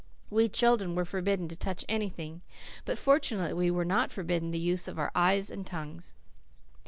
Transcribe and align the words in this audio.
We 0.31 0.49
children 0.49 0.95
were 0.95 1.05
forbidden 1.05 1.47
to 1.49 1.55
touch 1.55 1.85
anything, 1.87 2.41
but 2.85 2.97
fortunately 2.97 3.53
we 3.53 3.69
were 3.77 3.85
not 3.85 4.09
forbidden 4.11 4.49
the 4.49 4.57
use 4.57 4.87
of 4.87 4.97
our 4.97 5.11
eyes 5.13 5.51
and 5.51 5.63
tongues. 5.63 6.15